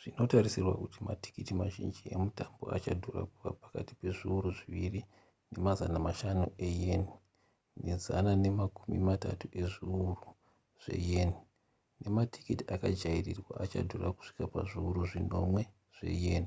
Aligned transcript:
zvinotarisirwa 0.00 0.72
kuti 0.82 0.98
matikiti 1.06 1.52
mazhinji 1.60 2.02
emutambo 2.14 2.64
achadhura 2.76 3.20
kuva 3.32 3.50
pakati 3.62 3.92
pezviuru 4.00 4.48
zviviri 4.58 5.00
nemazana 5.52 5.96
mashanu 6.06 6.44
eyen 6.68 7.02
ne 7.82 7.92
zana 8.04 8.32
nemakumi 8.44 8.98
matatu 9.08 9.46
ezviuru 9.60 10.22
zveyen 10.82 11.30
nematiketi 12.00 12.62
akajairirwa 12.74 13.52
achidhura 13.62 14.08
kusvika 14.16 14.44
kuzviuru 14.52 15.00
zvinomwe 15.10 15.62
zveyen 15.96 16.44